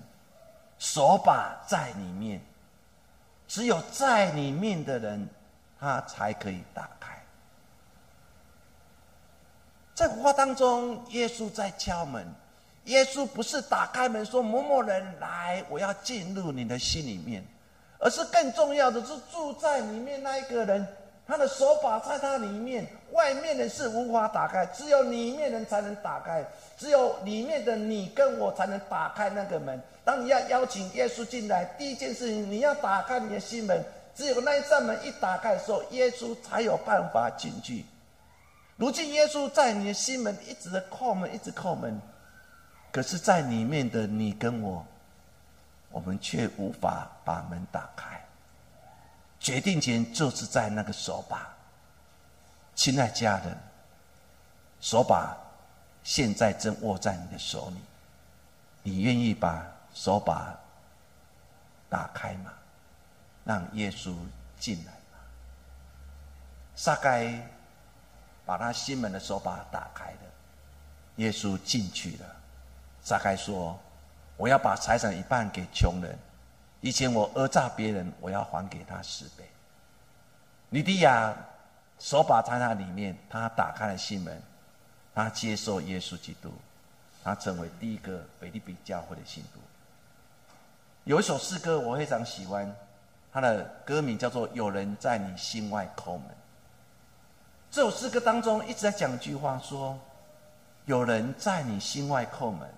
[0.79, 2.41] 手把在里面，
[3.47, 5.29] 只有在里面的人，
[5.79, 7.13] 他才可以打开。”
[9.95, 12.27] 在古话当中，耶稣在敲门，
[12.87, 17.45] 耶稣不是打开门说某某人来，我要进入你的心里面，
[17.99, 20.89] 而是更重要的是住在里面那一个人。
[21.27, 26.45] 他的手把在他里面，外面的是无法打开，只有里面人才能打开，
[26.77, 29.81] 只有里面的你跟我才能打开那个门。
[30.05, 33.83] 当你要邀请耶稣进来，第一件事情你要打开你的心门，
[34.15, 37.85] 只有那一扇门一打开的时候，耶稣才有办法进去。
[38.77, 42.01] 如今耶稣在你的心门一直的叩门，一直叩门，
[42.91, 44.85] 可是，在里面的你跟我，
[45.91, 48.22] 我们却无法把门打开。
[49.43, 51.53] 决定权就是在那个手把，
[52.77, 53.59] 亲爱家人，
[54.81, 55.37] 手把
[56.05, 57.77] 现在正握在你的手里，
[58.85, 60.57] 你愿意把手把
[61.91, 62.53] 打开吗？
[63.45, 64.15] 让耶稣
[64.61, 65.19] 进来吗？
[66.77, 67.37] 撒该
[68.47, 70.31] 把他心门的手把打开了，
[71.17, 72.37] 耶稣进去了。
[73.03, 73.77] 撒该说
[74.39, 76.17] ：“我要把财产一半给穷人。”
[76.83, 79.49] 以前我讹诈别人，我要还给他十倍。
[80.69, 81.33] 尼迪亚
[82.01, 84.43] 手把在那里面，他打开了心门，
[85.15, 86.53] 他接受耶稣基督，
[87.23, 89.61] 他成为第一个腓利比教会的信徒。
[91.05, 92.75] 有一首诗歌我非常喜欢，
[93.33, 96.23] 它的歌名叫做《有人在你心外叩门》。
[97.71, 99.97] 这首诗歌当中一直在讲一句话，说
[100.87, 102.69] ：“有人在你心外叩门，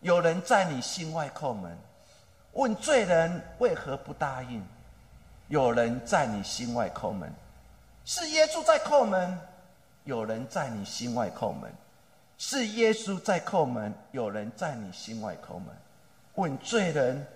[0.00, 1.76] 有人在你心外叩门，
[2.52, 4.62] 问罪人为何不答应？
[5.48, 7.32] 有人在你心外叩门，
[8.04, 9.36] 是耶稣在叩门；
[10.04, 11.72] 有人在你心外叩门，
[12.38, 15.66] 是耶稣在叩门；有人在你心外叩门，
[16.34, 17.26] 问罪人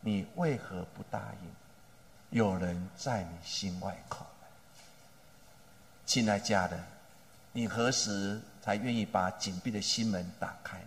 [0.00, 2.38] 你为何不答应？
[2.38, 4.50] 有人在你心外叩门。”
[6.04, 6.78] 亲爱家人，
[7.52, 10.86] 你何时才愿意把紧闭的心门打开呢？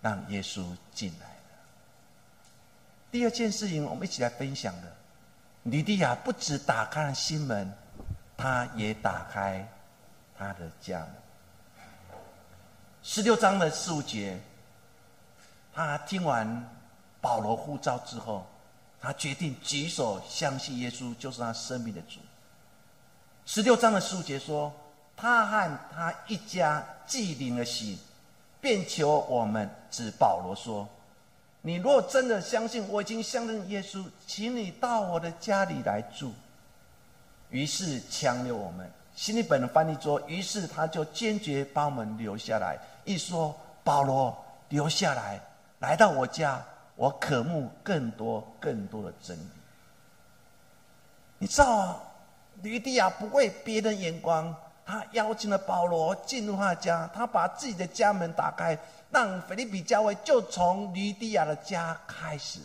[0.00, 1.33] 让耶稣进来？
[3.14, 4.92] 第二件事情，我们一起来分享的，
[5.62, 7.72] 吕迪亚不止打开了心门，
[8.36, 9.64] 他也打开
[10.36, 11.08] 他的家门。
[13.04, 14.40] 十六章的四五节，
[15.72, 16.68] 他听完
[17.20, 18.44] 保罗呼召之后，
[19.00, 22.18] 他决定举手相信耶稣就是他生命的主。
[23.46, 24.74] 十六章的书节说，
[25.16, 27.96] 他和他一家既领了喜，
[28.60, 30.88] 便求我们指保罗说
[31.66, 36.30] ：“你若真的相信我已经相信耶稣，请你到我的家里来住。”
[37.48, 38.86] 于是强留我们。
[39.16, 44.36] 新译本的翻译说：“于是他就坚决把我们留下来。”一说保罗
[44.68, 45.40] 留下来，
[45.78, 46.62] 来到我家，
[46.96, 49.48] 我渴慕更多更多的真理。
[51.38, 51.98] 你知道？
[52.62, 54.54] 吕迪亚不为别人眼光，
[54.86, 58.78] 他邀请了保罗进入他的家，他把自己的家门打开，
[59.10, 62.60] 让腓利比教会就从吕迪亚的家开始。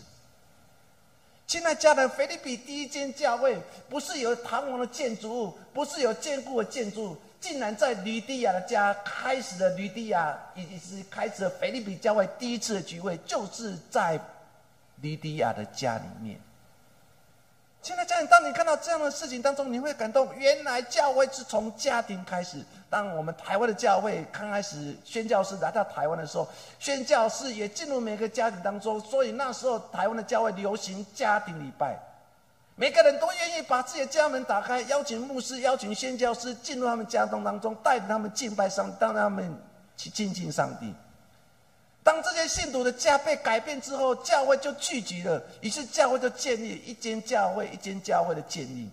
[1.48, 9.70] 现在家的腓利比第一间教会，不是有堂皇的建筑物，不是有坚固的建筑，竟然在吕迪亚的家开始了。
[9.72, 14.20] 吕迪亚已经是开始了腓利比教会第一次的聚会，就是在
[14.98, 16.40] 吕迪亚的家里面。
[17.82, 20.30] 现在家人，当你看到这样的事情当中，你会感动。
[20.36, 22.58] 原来教会是从家庭开始。
[22.90, 29.00] 当我们台湾的教会刚开始宣教士来到台湾的时候，宣教士也进入每个家庭当中。
[29.00, 31.98] 所以那时候台湾的教会流行家庭礼拜，
[32.76, 39.58] 每个人都愿意把自己的家门打开，邀请牧师、邀请宣教师进入他们家中当中，带着他们敬拜上，让他们
[39.96, 40.94] 去亲近上帝。
[42.04, 48.90] 当这些信徒的家被改变之后，教会就聚集了，于是教会就建立一间教会，一间教会的建立。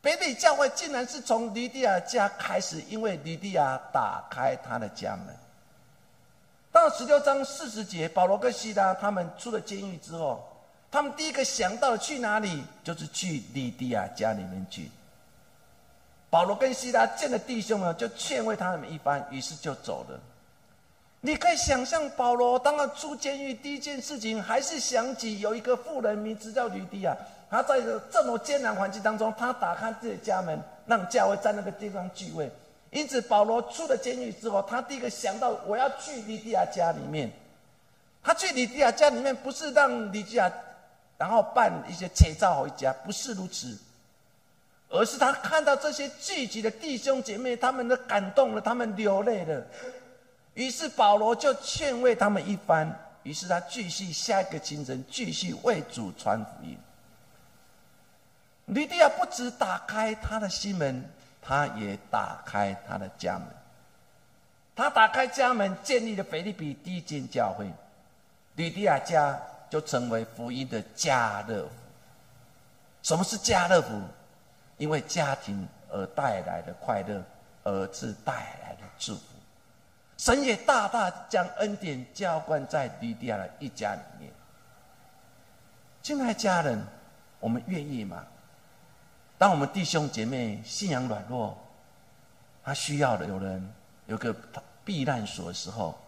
[0.00, 5.34] 北美教会竟然是从吕迪亚家开始，因为吕迪亚打开他的家门。
[6.70, 10.42] 到十六章四十节，保罗跟希拉他们出了监狱之后，
[10.90, 14.90] 他们第一个想到去哪里，就是去吕迪亚家里面去。
[16.30, 20.20] 保罗跟希拉见了弟兄呢，就劝慰他们一番，于是就走了。
[21.24, 27.16] 你可以想象，保罗当他出监狱第一件事情，还是想起有一个妇人名字叫吕迪亚。
[27.48, 27.80] 他在
[28.10, 32.50] 这么艰难环境当中，他打开自己的家门，让教会在那个地方聚会。
[32.90, 37.30] 因此，保罗出了监狱之后，他第一个想到我要去吕迪亚家里面。
[38.20, 40.50] 他去吕迪亚家里面，不是让吕迪亚
[41.18, 43.78] 然后办一些切照回家，不是如此，
[44.88, 49.64] 而是他看到这些聚集的弟兄姐妹，他们都感动了，他们流泪了。
[50.54, 56.78] 于是保罗就劝慰他们一番，于是他继续下一个清晨继续为主传福音。
[58.66, 61.04] 吕迪亚不止打开他的心门，
[61.40, 63.46] 他也打开他的家门。
[64.74, 67.70] 他打开家门，建立了腓利比第一间教会，
[68.56, 69.38] 吕迪亚家
[69.68, 71.70] 就成为福音的家乐福。
[73.02, 73.88] 什么是家乐福？
[74.78, 77.22] 因为家庭而带来的快乐，
[77.64, 79.22] 而是带来的祝福。
[80.16, 84.32] 神也大大将恩典浇灌在吕迪亚的一家里面。
[86.02, 86.84] 亲爱家人，
[87.40, 88.24] 我们愿意吗？
[89.38, 91.56] 当我们弟兄姐妹信仰软弱，
[92.62, 93.72] 他需要的有人
[94.06, 94.34] 有个
[94.84, 95.98] 避难所的时候，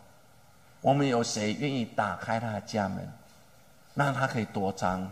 [0.80, 3.08] 我们有谁愿意打开他的家门，
[3.94, 5.10] 让他可以躲藏，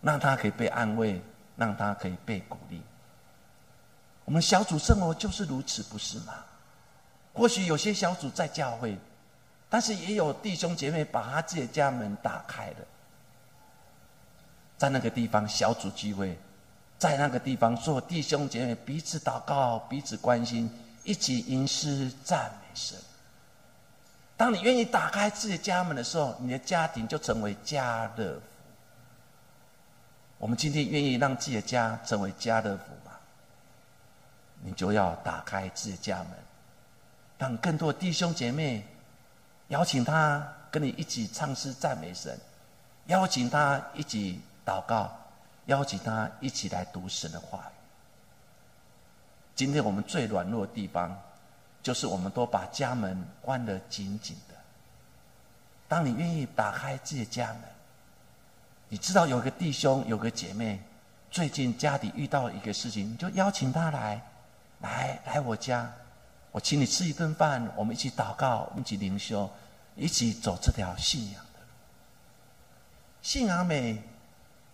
[0.00, 1.20] 让他可以被安慰，
[1.56, 2.80] 让他可以被鼓励？
[4.24, 6.32] 我们小组生活就是如此，不是吗？
[7.34, 8.96] 或许有些小组在教会，
[9.70, 12.76] 但是也有弟兄姐妹把他自己的家门打开了，
[14.76, 16.38] 在那个地方小组聚会，
[16.98, 20.70] 在那个地方做弟兄姐妹彼此祷告、彼此关心，
[21.04, 22.98] 一起吟诗赞美神。
[24.36, 28.42] 当你愿意打开自己的家门的时候，你的家庭就成为家乐福。
[30.38, 33.12] 我们今天愿意让自己的家成为家乐福吗？
[34.64, 36.30] 你就要打开自己的家门，
[37.42, 38.86] 让更多弟兄姐妹
[39.66, 42.38] 邀请他跟你一起唱诗赞美神，
[43.06, 45.10] 邀请他一起祷告，
[45.66, 47.74] 邀请他一起来读神的话语。
[49.56, 51.20] 今天我们最软弱的地方，
[51.82, 54.54] 就是我们都把家门关得紧紧的。
[55.88, 57.62] 当你愿意打开自己的家门，
[58.88, 60.80] 你知道有个弟兄有个姐妹，
[61.28, 64.22] 最近家里遇到一个事情，你就邀请他来，
[64.78, 65.92] 来来我家，
[66.52, 69.50] 我请你吃一顿饭，我们一起祷告，一起灵修，
[69.96, 71.66] 一起走这条信仰的路。
[73.22, 74.00] 信仰美，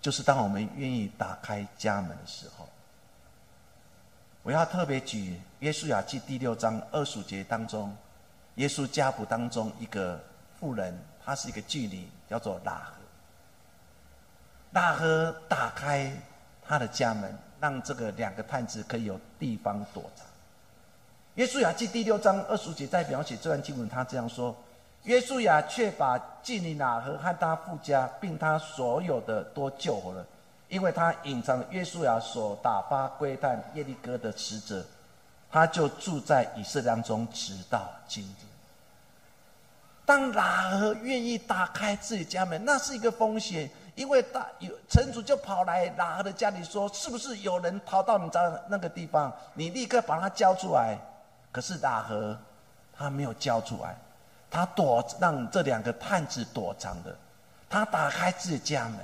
[0.00, 2.68] 就是当我们愿意打开家门的时候。
[4.42, 7.96] 我要特别举《约书亚记》第六章二十节当中，
[8.56, 10.20] 耶稣家谱当中一个
[10.58, 12.92] 妇人，她是一个妓女，叫做拉合。
[14.72, 16.12] 拉合打开
[16.66, 20.26] 他的家门，让这个两个探子可以有地方躲藏。
[21.38, 24.52] 《约书亚记》第六章二十节在描写这段经文，他这样说：
[25.04, 30.26] 约书亚却把妓女拉合和他父家，并他所有的都救活了。
[30.66, 34.84] 因为他隐藏约书亚所打发归探耶利哥的使者，
[35.48, 38.48] 他就住在以色列中，直到今天。
[40.04, 49.32] 当拉合愿意打开自己家门，那是一个风险，因为大有城主就跑来拉合的家里说：“是不是有人逃到你家那个地方？
[49.54, 50.98] 你立刻把他交出来。”
[51.58, 52.38] 可是拉合
[52.96, 53.96] 他没有交出来，
[54.48, 57.12] 他躲让这两个探子躲藏的，
[57.68, 59.00] 他打开自己家门。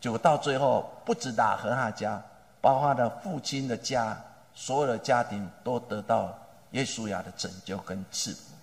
[0.00, 2.22] 结果到最后，不止打和他家，
[2.60, 4.16] 包括他的父亲的家，
[4.54, 6.32] 所有的家庭都得到
[6.70, 8.54] 耶稣亚的拯救跟赐福。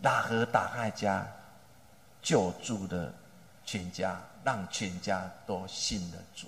[0.00, 1.26] 打和打开家，
[2.22, 3.12] 救助的
[3.66, 6.46] 全家，让全家都信了主。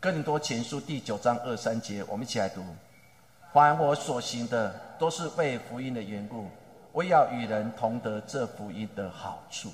[0.00, 2.64] 更多前书第九章二三节，我们一起来读：
[3.52, 6.48] 凡我所行的，都是为福音的缘故，
[6.90, 9.70] 我要与人同得这福音的好处。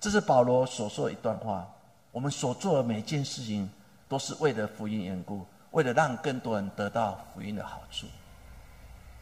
[0.00, 1.64] 这是保罗所说的一段话。
[2.10, 3.70] 我们所做的每件事情，
[4.08, 8.08] 都是为了福音缘故，为了让更多人得到福音的好处。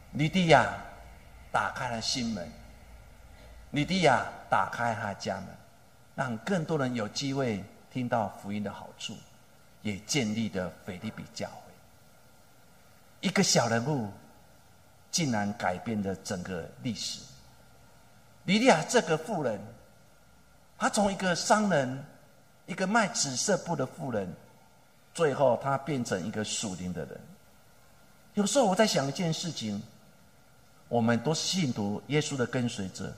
[0.09, 0.73] 尼迪亚
[1.51, 2.51] 打开了心门，
[3.69, 5.45] 尼迪亚打开他家门，
[6.15, 9.15] 让更多人有机会听到福音的好处，
[9.83, 11.71] 也建立了腓利比教会。
[13.21, 14.09] 一个小人物，
[15.11, 17.21] 竟然改变了整个历史。
[18.45, 19.59] 莉迪亚这个妇人。
[20.77, 22.03] 她从一个商人，
[22.65, 24.27] 一个卖紫色布的妇人，
[25.13, 27.21] 最后她变成一个属灵的人。
[28.33, 29.81] 有时候我在想一件事情：
[30.89, 33.13] 我们都是信徒，耶稣的跟随者，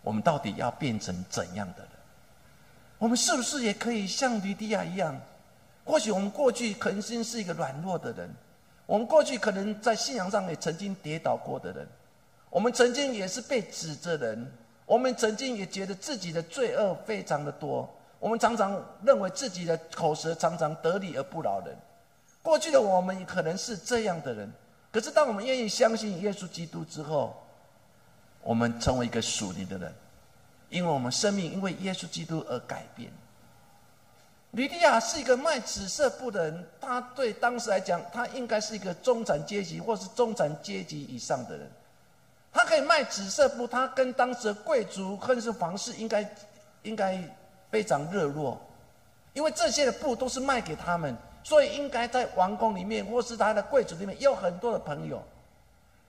[0.00, 1.88] 我们到底要变成怎样的人？
[2.98, 5.20] 我们是不是也可以像吕迪亚一样？
[5.84, 8.30] 或许我们过去曾经是一个软弱的人，
[8.86, 11.86] 我们过去可能在信仰上也曾经跌倒过的人，
[12.50, 14.52] 我们曾经也是被指责人。
[14.84, 21.74] 我们曾经也觉得自己的罪恶非常的多，我们常常认为自己的口舌常常得理而不饶人。
[22.42, 24.52] 过去的我们可能是这样的人，
[24.90, 27.34] 可是当我们愿意相信耶稣基督之后，
[28.42, 29.94] 我们成为一个属灵的人，
[30.68, 33.10] 因为我们生命因为耶稣基督而改变。
[34.52, 41.70] 吕迪亚是一个卖紫色布的人，他对当时来讲，他应该是一个中产阶级或是中产阶级以上的人。
[42.52, 46.34] 他可以卖紫色布，他跟当时的贵族或是皇室应该
[46.82, 47.18] 应该
[47.70, 48.60] 非常热络，
[49.32, 55.22] 因为这些的布都是卖给他们，所以应该在王宫里面或是他的贵族里面有很多的朋友。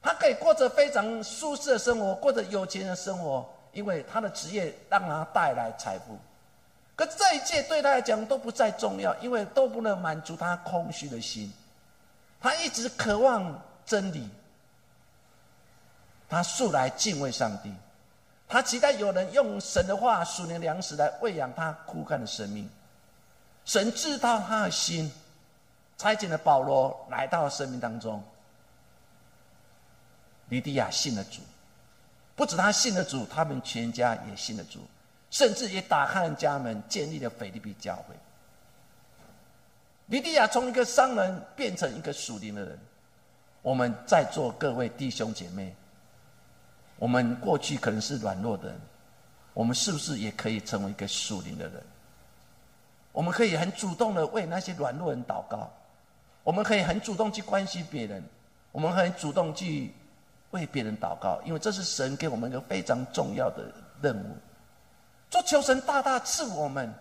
[0.01, 6.17] 他可以过着非常舒适的生活，过着有钱人的生活，因为他的职业让他带来财富。
[6.95, 11.51] 可这一切对他来讲都不再重要，因为都不能满足他空虚的心。
[12.39, 14.29] 他一直渴望真理。
[16.29, 17.71] 他素来敬畏上帝，
[18.47, 22.67] 他期待有人用神的话、属灵粮食来喂养他枯干的生命。
[23.65, 25.11] 神知道他的心，
[25.95, 28.23] 差遣了保罗来到生命当中。
[30.49, 31.41] 吕迪亚信了主，
[32.35, 34.79] 不止他信了主，他们全家也信了主，
[35.33, 38.13] 甚至也打开了家门，建立了腓立比教会。
[40.05, 42.77] 吕迪亚从一个商人变成一个属灵的人。
[43.63, 45.75] 我们在座各位弟兄姐妹。
[46.97, 48.79] 我们过去可能是软弱的人，
[49.55, 51.83] 我们是不是也可以成为一个属灵的人？
[53.11, 55.67] 我们可以很主动的为那些软弱人祷告，
[56.43, 58.23] 我们可以很主动去关心别人，
[58.71, 59.91] 我们很主动去
[60.51, 64.37] 为别人祷告，因为这是神给我们一个非常重要的任务。
[65.33, 66.93] 说求神大大赐我们，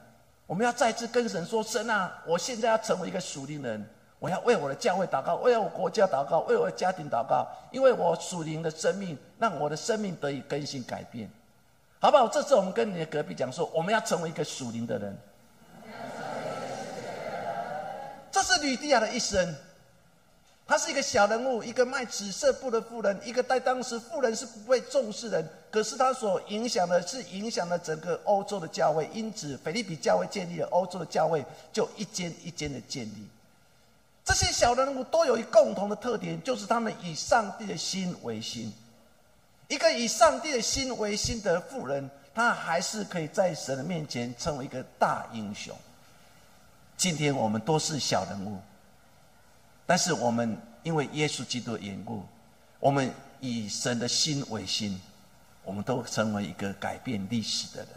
[0.46, 3.86] 我们要再次跟神说：“神啊，我现在要成为一个属灵人，
[4.18, 11.30] 我要为我的教会祷告，为我国家祷告，为我的家庭祷告，因为我属灵的生命，让我的生命得以更新改变，
[11.98, 12.26] 好不好？
[12.26, 15.14] 这次我们跟你的隔壁讲说，我们要成为一个属灵的人。
[18.30, 19.54] 这是吕蒂亚的一生。
[20.66, 33.28] 他是一个小人物，一个卖紫色布的富人，一个在当时富人是不被重视人，可是他所影响的是影响了整个欧洲的教会，因此菲利比教会建立了，欧洲的教会就一间一间的建立。
[34.24, 38.72] 这些小人物都有一共同的特点，就是他们以上帝的心为心。
[39.68, 45.76] 一个以上帝的心为心的富人，他还是可以在神的面前成为一个大英雄。
[46.96, 48.58] 今天我们都是小人物。
[49.84, 52.24] 但是我们因为耶稣基督的缘故，
[52.80, 55.00] 我们以神的心为心，
[55.64, 57.88] 我们都成为一个改变历史的人。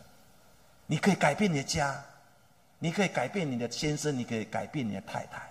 [0.88, 2.04] 你可以改变你的家，
[2.80, 5.50] 你可以改变你的先生，你可以改变你的太太，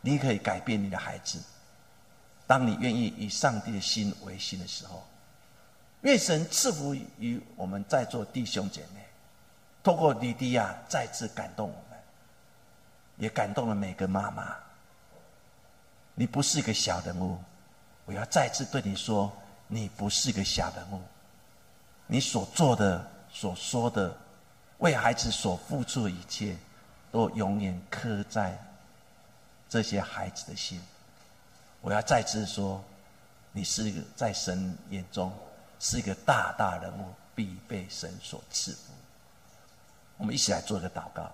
[0.00, 1.40] 你可以改变你的孩子。
[2.46, 5.02] 当你愿意以上帝的心为心的时候，
[6.02, 9.04] 愿神赐福于我们在座弟兄姐妹，
[9.82, 11.98] 透过李迪亚再次感动我们，
[13.16, 14.56] 也感动了每个妈妈。
[16.14, 17.38] 你不是一个小人物，
[18.04, 19.32] 我要再次对你说，
[19.66, 21.00] 你不是一个小人物。
[22.06, 24.14] 你所做的、所说的，
[24.78, 26.56] 为孩子所付出的一切，
[27.10, 28.58] 都永远刻在
[29.68, 30.80] 这些孩子的心。
[31.80, 32.84] 我要再次说，
[33.52, 35.32] 你是一个在神眼中
[35.80, 38.92] 是一个大大人物，必被神所赐福。
[40.18, 41.32] 我们一起来做一个祷告。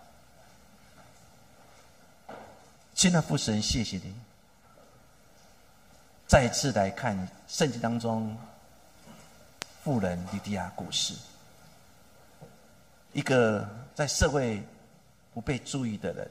[2.94, 4.14] 亲爱的父神，谢谢你。
[6.28, 7.16] 再次来看
[7.46, 8.36] 圣经当中
[9.82, 11.14] 富人莉迪亚故事，
[13.14, 14.62] 一个在社会
[15.32, 16.30] 不被注意的人，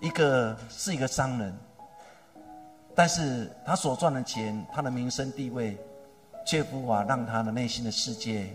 [0.00, 1.52] 一个是一个商人，
[2.94, 5.76] 但是他所赚的钱，他的名声地位，
[6.46, 8.54] 却无法让他的内心的世界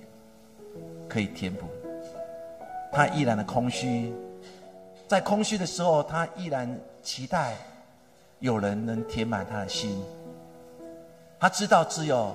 [1.10, 1.68] 可以填补，
[2.94, 4.14] 他依然的空虚，
[5.10, 7.58] 在空虚的时候，他依然期待。
[8.40, 10.02] 有人能填满他的心，
[11.38, 12.34] 他知道只有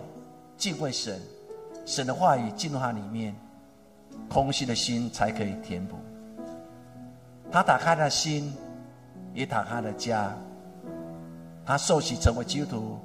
[0.57, 1.19] 敬畏神，
[1.87, 3.35] 神的话语进入他里面，
[4.29, 5.97] 空虚的心才可以填补。
[7.51, 8.55] 他打开了心，
[9.33, 10.31] 也打开了家。
[11.65, 12.99] 他受洗成为基督徒，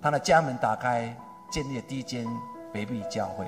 [0.00, 1.14] 他的家门打开，
[1.50, 2.26] 建立了第一间
[2.72, 3.44] 卑鄙教会。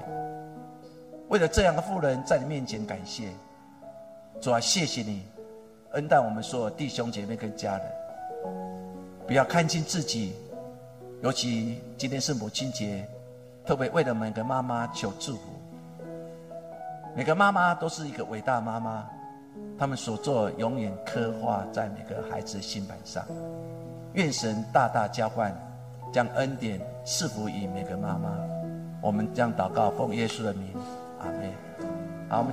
[1.28, 3.30] 为了这样的妇人，在你面前感谢，
[4.42, 5.26] 主啊，谢谢你
[5.92, 8.03] 恩待我们所有弟兄姐妹跟家人。
[9.26, 10.34] 不要看清自己，
[11.22, 13.08] 尤其今天是母亲节，
[13.64, 15.40] 特别为了每个妈妈求祝福。
[17.16, 19.08] 每个妈妈都是一个伟大妈妈，
[19.78, 23.24] 他们所做永远刻画在每个孩子的心板上。
[24.12, 25.56] 愿神大大浇灌，
[26.12, 28.36] 将恩典赐福于每个妈妈。
[29.00, 30.68] 我们将祷告奉耶稣的名，
[31.20, 31.50] 阿门。
[32.28, 32.52] 好，我们